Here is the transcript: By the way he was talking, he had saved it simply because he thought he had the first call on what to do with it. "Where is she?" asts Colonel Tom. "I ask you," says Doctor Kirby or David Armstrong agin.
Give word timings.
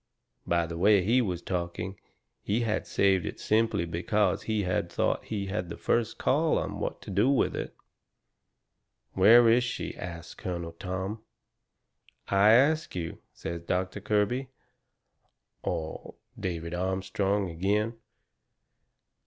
By 0.47 0.65
the 0.65 0.79
way 0.79 1.03
he 1.03 1.21
was 1.21 1.43
talking, 1.43 1.99
he 2.41 2.61
had 2.61 2.87
saved 2.87 3.23
it 3.23 3.39
simply 3.39 3.85
because 3.85 4.41
he 4.41 4.63
thought 4.65 5.25
he 5.25 5.45
had 5.45 5.69
the 5.69 5.77
first 5.77 6.17
call 6.17 6.57
on 6.57 6.79
what 6.79 7.03
to 7.03 7.11
do 7.11 7.29
with 7.29 7.55
it. 7.55 7.75
"Where 9.13 9.47
is 9.47 9.63
she?" 9.63 9.95
asts 9.95 10.33
Colonel 10.33 10.71
Tom. 10.71 11.21
"I 12.29 12.53
ask 12.53 12.95
you," 12.95 13.19
says 13.31 13.61
Doctor 13.61 14.01
Kirby 14.01 14.49
or 15.61 16.15
David 16.39 16.73
Armstrong 16.73 17.51
agin. 17.51 17.93